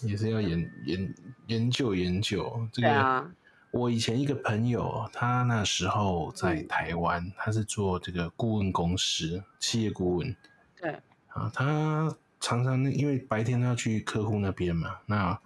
[0.02, 1.16] 也是要研研
[1.48, 2.68] 研究研究。
[2.72, 3.32] 这个
[3.72, 10.36] 我以前一个朋友，他那时候在台湾，他是做这个顾问公司，企业顾问。
[10.80, 10.92] 对
[11.30, 15.40] 啊，他常常因为白天他要去客户那边嘛，那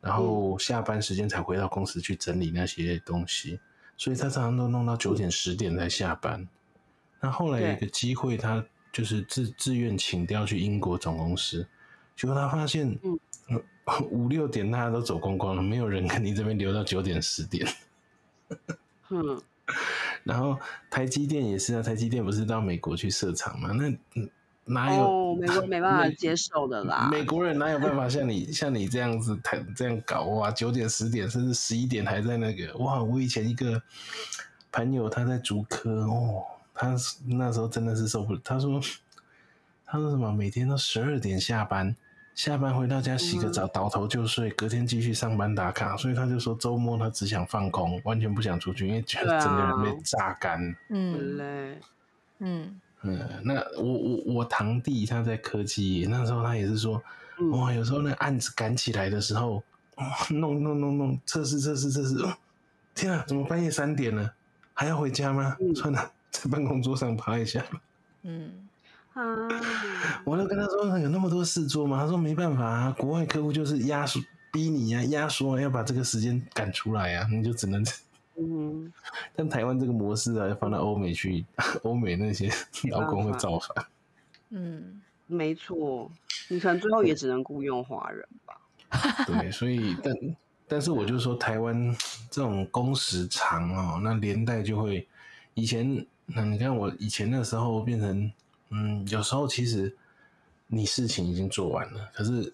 [0.00, 3.58] 然后下班时间才回到公司去整理那些东西，
[3.96, 6.48] 所以他常常都弄到九点十点才下班。
[7.20, 8.64] 那后来有一个机会，他。
[8.94, 11.66] 就是自自愿请调去英国总公司，
[12.16, 12.98] 结果他发现，
[14.10, 17.66] 五六点大家都走光光了，没有人跟你这边留到九点十点。
[19.10, 19.40] 嗯，
[20.22, 20.58] 然后
[20.90, 23.72] 台积电也是啊，台积电不是到美国去设厂嘛？
[23.72, 23.94] 那
[24.64, 27.08] 哪有美国 没办法接受的啦？
[27.10, 30.50] 美国人哪有办法像你像你这样子台这样搞哇？
[30.50, 33.02] 九点十点甚至十一点还在那个哇！
[33.02, 33.82] 我以前一个
[34.72, 36.44] 朋友他在竹科哦。
[36.76, 36.96] 他
[37.28, 38.40] 那时候真的是受不了。
[38.42, 38.80] 他说
[39.86, 40.32] ：“他说什么？
[40.32, 41.94] 每天都十二点下班，
[42.34, 45.96] 下班回到家洗个澡，倒头就睡，隔天继续上班打卡。
[45.96, 50.76] 所以他就说周末他只想放空，完全不想出去，因为觉得整个人被榨干。
[50.88, 51.80] 嗯嘞，
[52.40, 53.20] 嗯嗯。
[53.42, 57.02] 那我我我堂弟他在科技，那时候他也是说，
[57.52, 59.62] 哇，有时候那案子赶起来的时候，
[60.30, 62.16] 弄弄弄弄测试测试测试，
[62.94, 64.34] 天啊，怎么半夜三点了，
[64.72, 65.56] 还要回家吗？
[65.74, 67.64] 算了。”在办公桌上趴一下，
[68.24, 68.63] 嗯
[69.14, 69.48] 啊，
[70.24, 72.00] 我就跟他说有那么多事做吗？
[72.02, 74.20] 他说没办法啊，国外客户就是压缩
[74.52, 77.84] 逼你呀，压缩要把这个时间赶出来啊，你就只能
[78.36, 78.92] 嗯。
[79.36, 81.44] 但台湾这个模式啊，要放到欧美去，
[81.84, 82.50] 欧美那些
[82.90, 83.86] 劳工会造反。
[84.50, 86.10] 嗯，没错，
[86.48, 88.60] 你可能最后也只能雇佣华人吧。
[89.26, 90.14] 对，所以 但
[90.66, 91.96] 但是我就说台湾
[92.30, 95.06] 这种工时长哦，那连带就会
[95.54, 96.04] 以前。
[96.26, 98.32] 那你看，我以前那时候变成，
[98.74, 99.96] 嗯，有时候其实
[100.66, 102.52] 你事情已经做完了，可是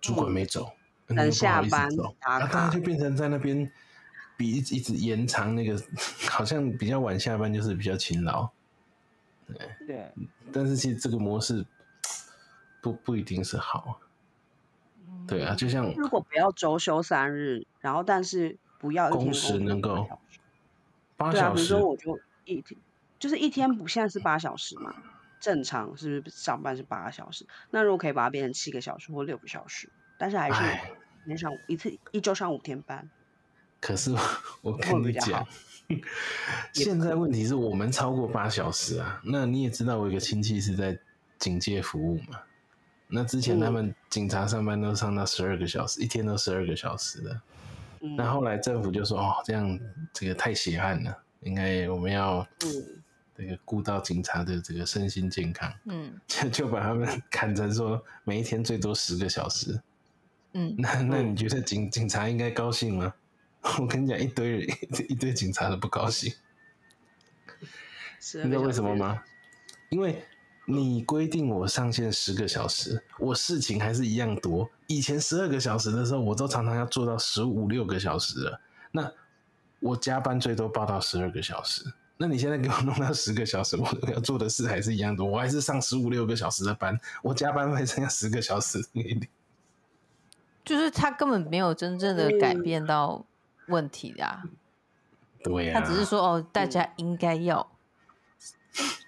[0.00, 0.72] 主管没走，
[1.06, 1.86] 等下班，
[2.22, 3.70] 那大家就变成在那边
[4.38, 5.78] 比一直延长那个，
[6.30, 8.48] 好像比较晚下班就是比较勤劳，
[9.46, 10.12] 对对，
[10.50, 11.66] 但是其实这个模式
[12.80, 14.00] 不不一定是好，
[15.26, 20.08] 对啊，就像如果不要周休三日，然后但是不要工时能够
[21.18, 22.80] 八小时，比如说我就一天。
[23.18, 24.94] 就是一天不现在是八小时嘛，
[25.40, 27.46] 正常是不是上班是八个小时？
[27.70, 30.78] 那如果可以把它变成七个小时或六个小时，但是还是
[31.24, 33.08] 天上一次一周上五天班。
[33.80, 34.14] 可是
[34.60, 35.46] 我跟你讲，
[36.74, 39.20] 现在问题是我们超过八小时啊。
[39.24, 40.98] 那你也知道，我有个亲戚是在
[41.38, 42.38] 警戒服务嘛。
[43.08, 47.40] 那之前他们警察上班都上到十二个小时，一天都十二个小时的。
[48.16, 49.80] 那后来政府就说：“哦，这样
[50.12, 52.46] 这个太血汗了，应该我们要。”
[53.40, 59.80] 这个顾到警察的这个身心健康，嗯， 就就把他们 砍成说每一天最多十个小时，
[60.52, 63.14] 嗯，那那你觉得警警察应该高兴吗？
[63.78, 64.68] 我跟你讲，一堆人
[65.08, 66.30] 一堆警察都不高兴，
[68.44, 69.22] 你知道为什么吗？
[69.88, 70.22] 因为
[70.66, 74.68] 你规定我上线十个小时，我事情还是一样多。
[74.86, 78.60] 以前十二个小时的时候，我都常常要做到十五六个小时了，
[78.92, 79.10] 那
[79.80, 81.82] 我加班最多报到十二个小时。
[82.22, 89.26] 那你现在给我弄到十个小时，我要做的事还是一样多，我还是上十五六个小时的班，我加班费剩下十个小时给你。
[90.62, 93.24] 就是他根本没有真正的改变到
[93.68, 94.44] 问题呀。
[95.42, 95.80] 对呀。
[95.80, 97.72] 他只是说哦，大家应该要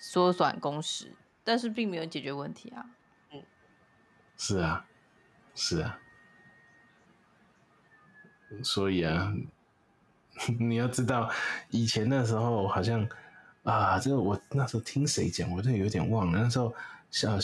[0.00, 1.12] 缩短工时，
[1.44, 2.86] 但是并没有解决问题啊。
[3.30, 3.42] 嗯，
[4.38, 4.86] 是啊，
[5.54, 6.00] 是啊。
[8.62, 9.34] 所以啊。
[10.58, 11.30] 你要知道，
[11.70, 13.06] 以前那时候好像
[13.62, 16.42] 啊，这个我那时候听谁讲，我都有点忘了。
[16.42, 16.74] 那时候
[17.10, 17.38] 像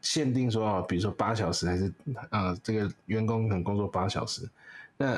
[0.00, 1.92] 限定说啊，比如说八小时还是
[2.30, 4.48] 啊，这个员工可能工作八小时。
[4.98, 5.16] 那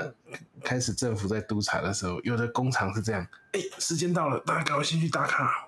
[0.62, 5.66] 开始政府在督查的时候，有的工厂是这样：哎，时间到了，大家赶快先去打卡。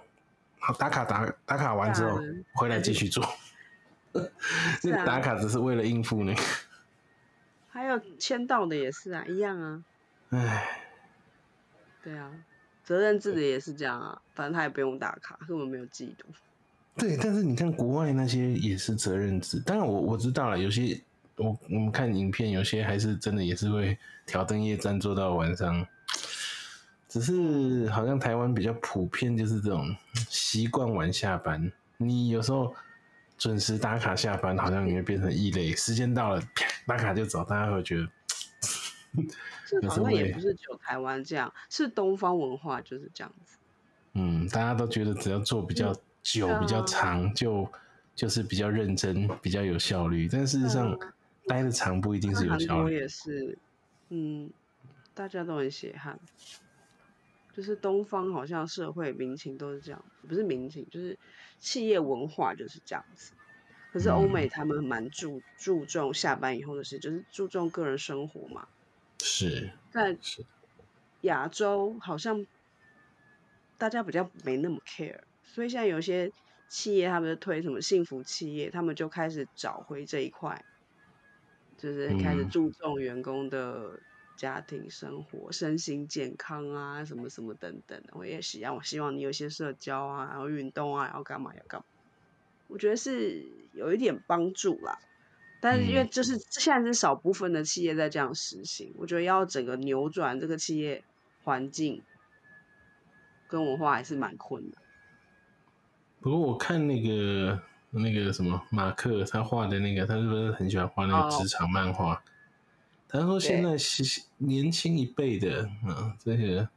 [0.59, 2.19] 好，打卡打打卡完之后
[2.55, 3.27] 回来继续做。
[4.83, 6.43] 那打卡只是为了应付那个。
[7.69, 9.83] 还有签到的也是啊，一样啊。
[10.31, 10.83] 唉。
[12.07, 12.31] 对啊，
[12.85, 16.33] 责任制的也是这样啊，反正他也不用打卡，根本没有记录。
[16.97, 20.97] 对，但是你看国外那些也是责任制，当然我我知道了，有些
[21.35, 25.85] 我我们看影片，有些还是真的也是会挑灯夜战做到晚上。
[27.09, 29.93] 只是好像台湾比较普遍，就是这种
[30.29, 31.73] 习惯晚下班。
[31.97, 32.73] 你有时候
[33.37, 35.75] 准时打卡下班，好像你会变成异类。
[35.75, 36.43] 时间到了，
[36.87, 38.09] 打卡就走，大家会觉得。
[39.67, 43.59] 这好像也不是只有台湾这样，是东方文化就是这样子。
[44.15, 47.71] 嗯，大家都觉得只要做比较久、比较长，就
[48.15, 50.29] 就是比较认真、比较有效率。
[50.31, 50.99] 但事实上，
[51.47, 52.95] 待的长不一定是有效率。
[52.95, 53.59] 也是，
[54.09, 54.51] 嗯，
[55.15, 56.19] 大家都很血汗。
[57.53, 61.19] 就是东方好像社会民情都是这样，不是民情，就是
[61.59, 63.33] 企业文化就是这样子。
[63.93, 68.69] 可是欧美他们蛮注注重下班以后的事，就是注重个人生活嘛。
[69.29, 70.17] 是，在
[71.23, 72.47] 亚洲好像
[73.77, 76.31] 大家比较没那么 care，所以现在有些
[76.69, 80.65] 企业他们就推什么幸福企业，他们就开始找回这一块，
[81.77, 83.99] 就是开始注重员工的
[84.37, 88.01] 家庭生活、身心健康啊，什么什么等等。
[88.13, 91.87] 我也希望，我希望你有些社交啊，然后运动啊，然后干嘛要干嘛，
[92.69, 95.01] 我觉得是有一点帮助啦。
[95.61, 101.03] 但是因为就是现在是少部分的企业在这样实行，我觉得要整个扭转这个企业
[101.43, 102.03] 环境
[103.49, 104.73] 跟文化还是蛮困难。
[106.21, 112.23] 不过我看那个那个什么马克他画的那个，他是不是很喜欢画那个职场漫画？
[113.09, 116.69] 他说现在是年轻一辈的啊，这个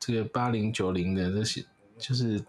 [0.00, 1.64] 这个八零九零的这些
[1.98, 2.44] 就是。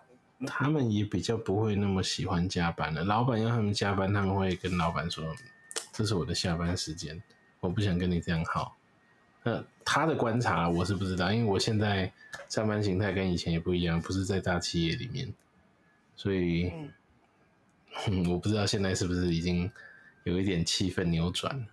[0.46, 3.04] 他们也比较不会那么喜欢加班了。
[3.04, 5.36] 老板要他们加班，他们会跟老板说
[5.92, 7.22] ：“这是我的下班时间，
[7.60, 8.76] 我不想跟你这样耗。”
[9.44, 12.12] 那他的观察我是不知道，因为我现在
[12.50, 15.34] 上班形态跟以前也不一样，不是在大企业里面，
[16.16, 16.72] 所以
[18.08, 19.72] 嗯，我不知道现在是不是已经
[20.24, 21.66] 有一点气氛扭转。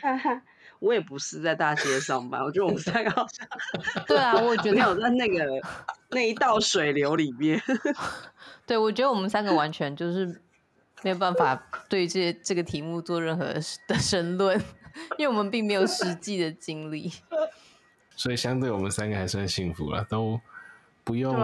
[0.00, 0.42] 哈哈。
[0.80, 3.48] 我也不是在大街上班，我觉得我们三个好像
[4.06, 5.44] 对啊，我觉得有在那个
[6.10, 7.60] 那一道水流里面。
[8.66, 10.40] 对，我觉得我们三个完全就是
[11.02, 11.54] 没有办法
[11.88, 13.44] 对这这个题目做任何
[13.86, 14.58] 的申论，
[15.16, 17.12] 因为我们并没有实际的经历。
[18.16, 20.40] 所以相对我们三个还算幸福了，都
[21.02, 21.34] 不用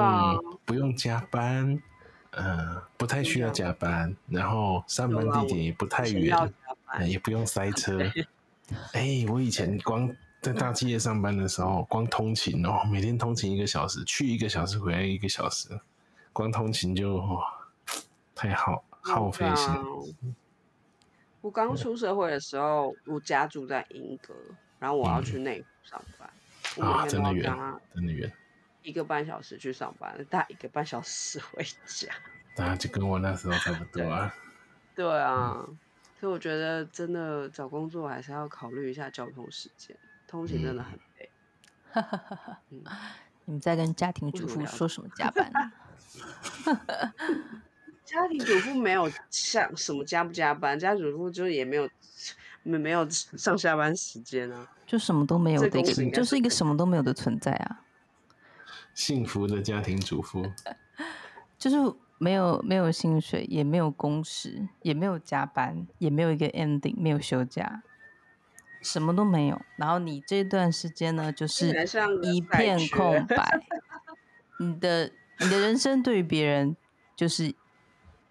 [0.65, 1.83] 不用加班，
[2.31, 6.35] 呃，不太需要加班，然后上班地点也不太远，
[7.07, 7.99] 也不用塞车。
[8.95, 15.69] 哎，我以前光在大企业上班的时候，光通勤哦，每天通勤一个小时，去一个小时，回来一个小时，
[16.33, 17.45] 光通勤就哇，
[18.35, 20.15] 太耗耗费心。
[21.41, 24.35] 我刚出社会的时候，我家住在英格，
[24.79, 27.45] 然后我要去内湖上班，啊，真的远，
[27.95, 28.33] 真的远，
[28.83, 32.13] 一个半小时去上班，大一个半小时回家，
[32.57, 34.35] 那就跟我那时候差不多啊。
[34.95, 35.67] 对啊。
[36.21, 39.97] 所以我觉得真的找工作还是要考虑一下交通时间，
[40.29, 41.31] 通勤真的很累。
[43.47, 45.51] 你们在跟家庭主妇说什么加班？
[48.05, 51.89] 家庭主妇没有像什么加不加班，家庭主妇就也没有
[52.65, 57.81] 没没有上下班时间啊，就什么都没有的，就是一个什么都没有的存在啊。
[58.93, 60.53] 幸福的家庭主妇，
[61.57, 61.77] 就是。
[62.23, 67.83] 没有没有薪水，也没有工时，也没有加班，也没有一个 ending，没有休假，
[68.83, 69.59] 什么都没有。
[69.77, 71.71] 然后你这段时间呢，就是
[72.23, 73.63] 一片空 白。
[74.59, 76.77] 你的你的人生对于别人
[77.17, 77.55] 就是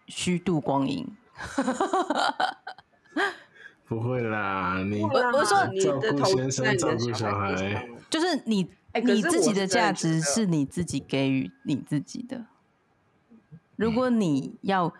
[0.07, 1.07] 虚度光阴。
[3.87, 8.69] 不会啦，你我我说照顾先生，照顾小孩，就是你
[9.03, 12.45] 你自己的价值是你自己给予你自己的。
[13.79, 14.93] 如果你要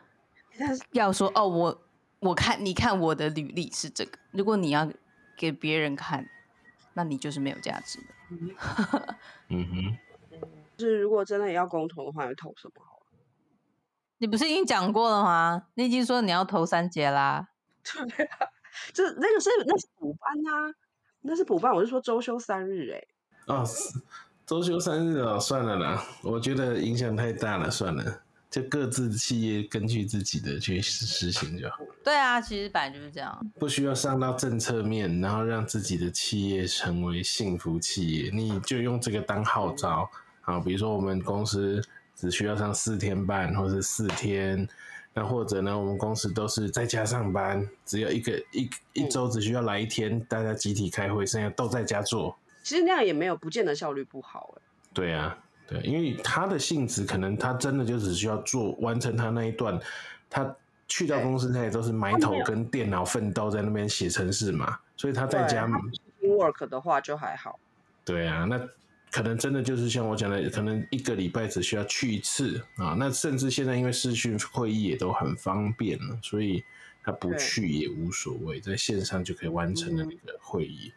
[0.94, 1.82] 要说哦，我
[2.20, 4.18] 我看你看我的履历是这个。
[4.32, 4.90] 如果你要
[5.38, 6.30] 给别人看，
[6.94, 8.06] 那你就是没有价值的。
[9.50, 9.98] 嗯哼，
[10.78, 12.82] 就是如果真的要公投的话，要投什么？
[14.20, 15.68] 你不是已经讲过了吗？
[15.74, 17.50] 你已经说你要投三节啦。
[17.84, 18.48] 对啊，
[18.94, 20.74] 这那个是那是补班啊，
[21.24, 23.04] 那是补班，我是说周休三日哎。
[23.48, 23.66] 哦，
[24.46, 31.78] 周休三日哦，算了啦，我觉得影响太大了，算了，就各自企业根据自己的去实行就好。
[32.04, 40.10] 对啊，其实本来就是这样，不需要上到政策面，然后让自己的企业成为幸福企业，你就用这个当号召
[40.42, 40.60] 啊。
[40.60, 41.82] 比如说我们公司
[42.16, 44.68] 只需要上四天半，或是四天。
[45.12, 45.78] 那或者呢？
[45.78, 52.38] 我们公司都是在家上班，只有一个一一周只需要来一天，大家集体开会，剩下都在家做。
[52.62, 54.62] 其实那样也没有，不见得效率不好哎。
[54.94, 55.36] 对啊，
[55.70, 59.80] 对，因为他的性质可能他真的就只需要做完成他那一段，
[60.30, 60.56] 他
[60.88, 65.68] 去到公司他也都是埋头跟电脑奋斗在那边写程式嘛，所以他在家
[66.22, 67.60] work 的话就还好。
[68.04, 68.60] 对啊，那。
[69.12, 72.96] 可能真的就是像我讲的，可能一个礼拜只需要去一次啊。
[72.96, 76.64] 那甚至现在因为视讯会议也都很方便了，所以
[77.02, 80.94] 他不去也无所谓，在线上就可以完成了那个会议。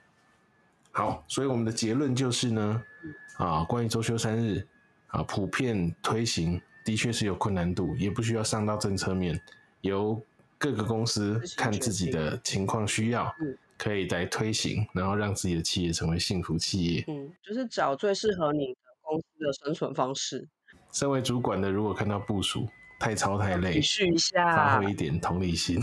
[0.90, 2.82] 好，所以我们的结论就是呢，
[3.36, 4.66] 啊，关于周休三日
[5.08, 9.40] 啊，普遍推行的确是有困难度，也不需要上到政策面，
[9.80, 10.20] 由
[10.58, 13.32] 各个公司看自己的情况需要。
[13.78, 17.04] 可以来推行，然后让自己的企业成为幸福企业。
[17.08, 20.46] 嗯，就是找最适合你的公司的生存方式。
[20.92, 22.68] 身为主管的，如果看到部署
[23.00, 25.82] 太超太累，续一下，发挥一点同理心。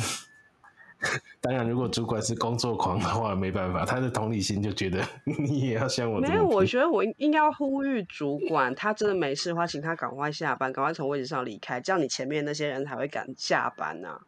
[1.39, 6.19] 当然，如果主管是工作狂的话，没办法，他的同理心就觉得你也要像我。
[6.19, 14.19] 没有，我觉得我应该要呼吁主管，他真的没事的话，请他赶快下班，赶快从位置上离开，这样你前面那些人才会敢下班呐。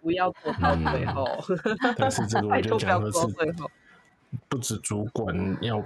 [0.00, 1.24] 不要拖到最后，
[1.96, 3.18] 但是这个我就讲的是，
[4.48, 5.84] 不止主管要，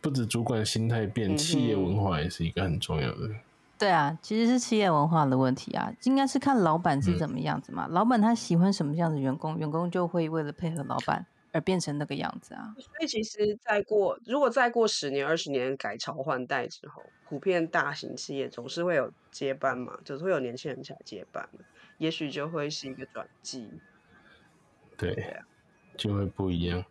[0.00, 3.28] 不止主管心态变，企业文化也是一个很重要的。
[3.80, 7.88] 对啊，其实是企业文化的问题啊，应该是看老板是怎么样子嘛。
[7.88, 12.74] 老板他喜欢什么样的员工，员工就会为了配合老板而变成那个样子啊。
[12.78, 21.48] 所以其实再过，如果再过十年、二十年改朝换代之后，普遍大型企业总是会有接班嘛，就是会有年轻人起来接班。
[21.96, 23.70] 也许就会是一个转机，
[24.96, 25.36] 对，
[25.96, 26.84] 就会不一样。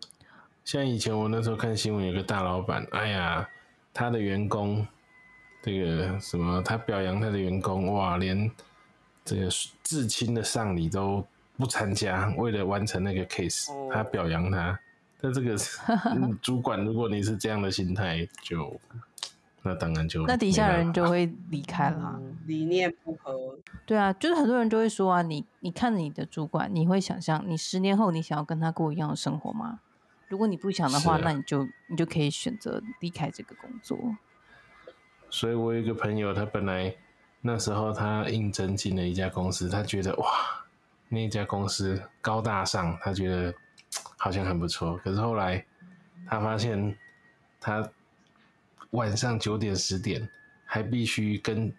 [0.63, 3.49] 像以前我那时候看新闻，有个大老板，哎呀，
[3.91, 4.87] 他的员工，
[5.61, 8.49] 这个什么，他表扬他的员工，哇，连
[9.25, 9.49] 这个
[9.83, 11.25] 至亲的丧礼都
[11.57, 14.79] 不参加，为了完成那个 case，他表扬他。
[15.21, 15.55] 那这个
[16.41, 18.79] 主管，如果你是这样的心态，就。
[19.61, 23.59] 那当然就那底下人就会 离开了，理念不合。
[23.85, 29.81] 对啊，就是很多人就会说啊，你你看你的主管，你会想象你十年后你想要跟他过一样的生活吗？
[30.29, 33.99] 如果你不想的话，那你就你就可以选择离开这个工作。
[35.29, 36.95] 所以我有一个朋友，他本来
[37.41, 40.27] 那时候他应征进了一家公司，他觉得哇，
[41.07, 43.53] 那家公司高大上，他觉得
[44.17, 44.97] 好像很不错。
[44.97, 45.65] 可是后来
[46.27, 46.97] 他发现
[47.59, 47.89] 他。
[48.93, 50.27] 晚上九点十点
[50.65, 51.71] 还必须跟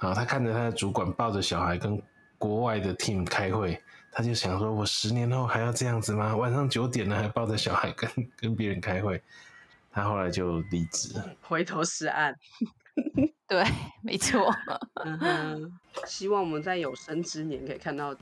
[0.00, 1.98] 啊，他看着他的主管抱着小孩跟
[2.36, 3.82] 国外的 team 开会，
[4.12, 6.36] 他就想说：我十年后还要这样子吗？
[6.36, 9.18] 晚上九点了还抱着小孩跟跟别人开会，
[9.90, 12.36] 他后来就离职，回头是岸。
[13.46, 13.64] 对，
[14.02, 14.52] 没错。
[15.04, 15.72] 嗯
[16.06, 18.14] 希望我们在有生之年可以看到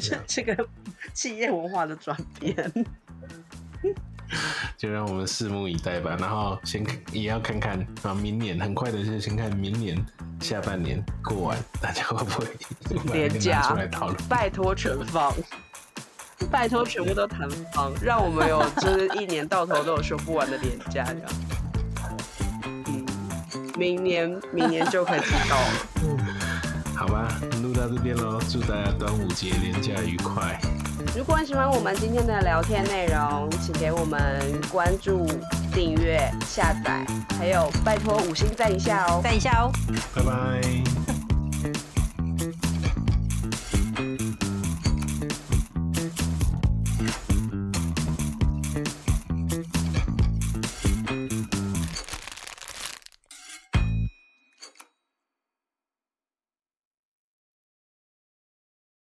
[0.00, 0.68] 这 这个
[1.14, 2.72] 企业文化的转变。
[4.76, 6.14] 就让我们拭目以待吧。
[6.20, 9.96] 然后先也要看看啊，明年很快的就先看明年
[10.40, 12.46] 下半年过完，大家会不会
[13.14, 14.16] 连假出来讨论？
[14.28, 15.32] 拜托全放，
[16.50, 21.30] 拜托全部都谈放，让我们有就是一年到头都有说不完的连假这样。
[23.78, 26.18] 嗯，明年明年就可以知道了。
[26.96, 27.28] 好吧，
[27.62, 30.60] 录到这边喽，祝大家端午节连假愉快。
[31.16, 35.26] 如果喜欢我们今天的聊天内容，请给我们关注、
[35.72, 37.06] 订阅、下载，
[37.38, 39.70] 还有拜托五星赞一下哦，赞一下哦，
[40.12, 40.97] 拜拜。